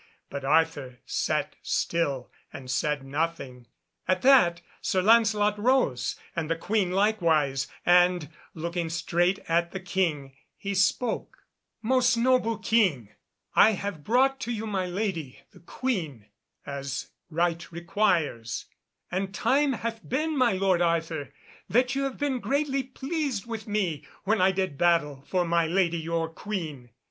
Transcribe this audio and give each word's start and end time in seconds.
But 0.31 0.43
Arthur 0.43 0.97
sat 1.05 1.57
still 1.61 2.31
and 2.51 2.71
said 2.71 3.03
nothing. 3.03 3.67
At 4.07 4.23
that 4.23 4.61
Sir 4.81 4.99
Lancelot 5.03 5.59
rose, 5.59 6.15
and 6.35 6.49
the 6.49 6.55
Queen 6.55 6.89
likewise, 6.91 7.67
and, 7.85 8.27
looking 8.55 8.89
straight 8.89 9.37
at 9.47 9.73
the 9.73 9.79
King, 9.79 10.35
he 10.57 10.73
spoke— 10.73 11.43
"Most 11.83 12.17
noble 12.17 12.57
King, 12.57 13.09
I 13.55 13.73
have 13.73 14.03
brought 14.03 14.39
to 14.39 14.51
you 14.51 14.65
my 14.65 14.87
lady 14.87 15.41
the 15.53 15.59
Queen, 15.59 16.25
as 16.65 17.11
right 17.29 17.71
requires; 17.71 18.65
and 19.11 19.31
time 19.31 19.73
hath 19.73 20.01
been, 20.09 20.35
my 20.35 20.53
lord 20.53 20.81
Arthur, 20.81 21.31
that 21.69 21.93
you 21.93 22.05
have 22.05 22.17
been 22.17 22.39
greatly 22.39 22.81
pleased 22.81 23.45
with 23.45 23.67
me 23.67 24.07
when 24.23 24.41
I 24.41 24.51
did 24.51 24.79
battle 24.79 25.23
for 25.27 25.45
my 25.45 25.67
lady 25.67 25.99
your 25.99 26.27
Queen. 26.27 26.89